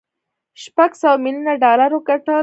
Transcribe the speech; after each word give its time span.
شپږ 0.63 0.91
سوه 1.01 1.17
ميليونه 1.23 1.53
ډالر 1.63 1.91
وګټل. 1.93 2.37